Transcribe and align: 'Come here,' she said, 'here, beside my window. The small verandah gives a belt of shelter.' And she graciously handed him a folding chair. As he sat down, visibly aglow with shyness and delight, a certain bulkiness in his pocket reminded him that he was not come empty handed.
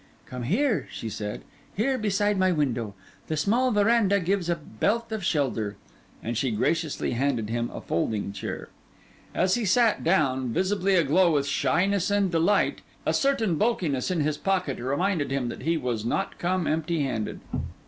'Come 0.25 0.41
here,' 0.41 0.87
she 0.89 1.09
said, 1.11 1.43
'here, 1.75 1.95
beside 1.99 2.35
my 2.39 2.51
window. 2.51 2.95
The 3.27 3.37
small 3.37 3.69
verandah 3.69 4.19
gives 4.19 4.49
a 4.49 4.55
belt 4.55 5.11
of 5.11 5.23
shelter.' 5.23 5.75
And 6.23 6.35
she 6.35 6.49
graciously 6.49 7.11
handed 7.11 7.51
him 7.51 7.69
a 7.71 7.81
folding 7.81 8.33
chair. 8.33 8.69
As 9.35 9.53
he 9.53 9.63
sat 9.63 10.03
down, 10.03 10.49
visibly 10.49 10.95
aglow 10.95 11.31
with 11.31 11.45
shyness 11.45 12.09
and 12.09 12.31
delight, 12.31 12.81
a 13.05 13.13
certain 13.13 13.57
bulkiness 13.57 14.09
in 14.09 14.21
his 14.21 14.39
pocket 14.39 14.79
reminded 14.79 15.29
him 15.29 15.49
that 15.49 15.61
he 15.61 15.77
was 15.77 16.03
not 16.03 16.39
come 16.39 16.65
empty 16.65 17.03
handed. 17.03 17.39